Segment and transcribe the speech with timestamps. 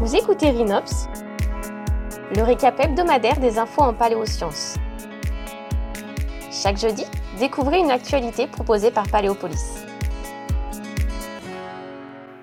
[0.00, 1.08] Vous écoutez Rhinops,
[2.36, 4.76] le récap hebdomadaire des infos en paléosciences.
[6.52, 7.02] Chaque jeudi,
[7.40, 9.82] découvrez une actualité proposée par Paléopolis.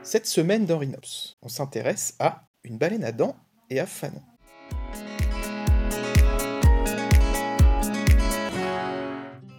[0.04, 3.38] Cette semaine dans Rhinops, on s'intéresse à une baleine à dents
[3.69, 4.21] et à Fanon.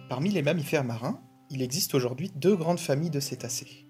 [0.07, 1.19] Parmi les mammifères marins,
[1.49, 3.87] il existe aujourd'hui deux grandes familles de cétacés.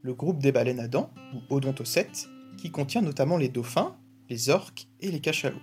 [0.00, 3.96] Le groupe des baleines à dents, ou odontocètes, qui contient notamment les dauphins,
[4.28, 5.62] les orques et les cachalots.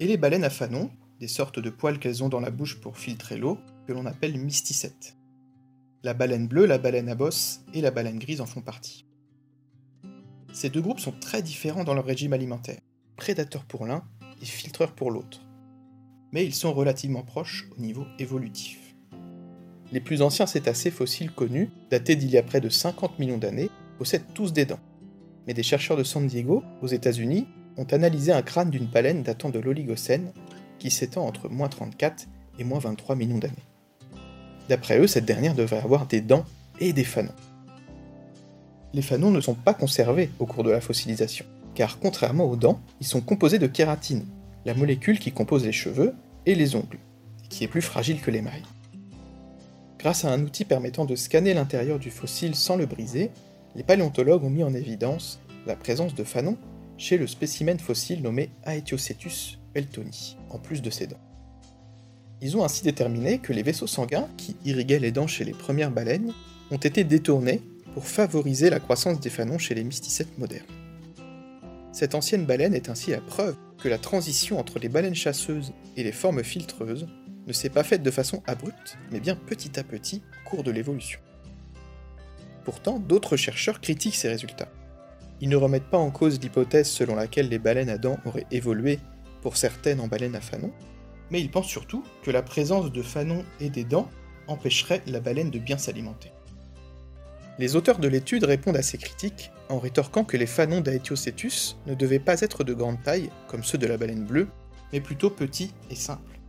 [0.00, 0.90] Et les baleines à fanon,
[1.20, 4.38] des sortes de poils qu'elles ont dans la bouche pour filtrer l'eau, que l'on appelle
[4.38, 5.16] mysticètes.
[6.02, 9.06] La baleine bleue, la baleine à bosse et la baleine grise en font partie.
[10.52, 12.80] Ces deux groupes sont très différents dans leur régime alimentaire,
[13.16, 14.04] prédateurs pour l'un
[14.40, 15.40] et filtreurs pour l'autre.
[16.32, 18.94] Mais ils sont relativement proches au niveau évolutif.
[19.92, 23.70] Les plus anciens cétacés fossiles connus, datés d'il y a près de 50 millions d'années,
[23.98, 24.80] possèdent tous des dents.
[25.46, 29.50] Mais des chercheurs de San Diego, aux États-Unis, ont analysé un crâne d'une baleine datant
[29.50, 30.32] de l'Oligocène,
[30.78, 32.26] qui s'étend entre moins 34
[32.58, 33.54] et moins 23 millions d'années.
[34.68, 36.44] D'après eux, cette dernière devrait avoir des dents
[36.80, 37.34] et des fanons.
[38.92, 42.80] Les fanons ne sont pas conservés au cours de la fossilisation, car contrairement aux dents,
[43.00, 44.24] ils sont composés de kératine,
[44.64, 46.14] la molécule qui compose les cheveux
[46.46, 47.00] et les ongles,
[47.44, 48.62] et qui est plus fragile que l'émail.
[49.98, 53.30] Grâce à un outil permettant de scanner l'intérieur du fossile sans le briser,
[53.74, 56.58] les paléontologues ont mis en évidence la présence de fanons
[56.98, 61.20] chez le spécimen fossile nommé Aethiocetus beltoni, en plus de ses dents.
[62.40, 65.90] Ils ont ainsi déterminé que les vaisseaux sanguins qui irriguaient les dents chez les premières
[65.90, 66.32] baleines
[66.70, 67.62] ont été détournés
[67.94, 70.66] pour favoriser la croissance des fanons chez les mysticètes modernes.
[71.92, 76.02] Cette ancienne baleine est ainsi la preuve que la transition entre les baleines chasseuses et
[76.02, 77.06] les formes filtreuses
[77.46, 80.70] ne s'est pas faite de façon abrupte, mais bien petit à petit au cours de
[80.70, 81.20] l'évolution.
[82.64, 84.72] Pourtant, d'autres chercheurs critiquent ces résultats.
[85.44, 88.98] Ils ne remettent pas en cause l'hypothèse selon laquelle les baleines à dents auraient évolué
[89.42, 90.72] pour certaines en baleines à fanon,
[91.30, 94.08] mais ils pensent surtout que la présence de fanons et des dents
[94.46, 96.32] empêcherait la baleine de bien s'alimenter.
[97.58, 101.94] Les auteurs de l'étude répondent à ces critiques en rétorquant que les fanons d'Aethiocetus ne
[101.94, 104.48] devaient pas être de grande taille, comme ceux de la baleine bleue,
[104.94, 106.40] mais plutôt petits et simples.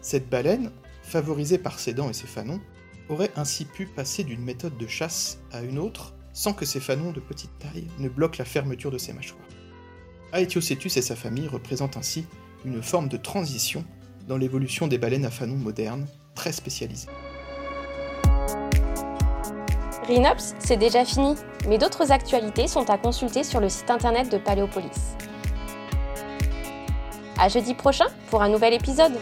[0.00, 0.70] Cette baleine,
[1.02, 2.62] favorisée par ses dents et ses fanons,
[3.10, 7.12] aurait ainsi pu passer d'une méthode de chasse à une autre sans que ses fanons
[7.12, 9.48] de petite taille ne bloquent la fermeture de ses mâchoires.
[10.32, 12.26] Aethiocetus et sa famille représentent ainsi
[12.64, 13.84] une forme de transition
[14.28, 17.08] dans l'évolution des baleines à fanons modernes, très spécialisées.
[20.08, 21.34] Rhinops, c'est déjà fini,
[21.68, 25.16] mais d'autres actualités sont à consulter sur le site internet de Paléopolis.
[27.38, 29.18] À jeudi prochain pour un nouvel épisode.